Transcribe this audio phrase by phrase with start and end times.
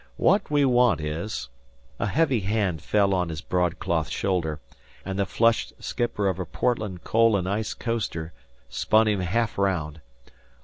[0.17, 1.49] What we want is"
[1.99, 4.59] A heavy hand fell on his broadcloth shoulder,
[5.05, 8.33] and the flushed skipper of a Portland coal and ice coaster
[8.67, 10.01] spun him half round.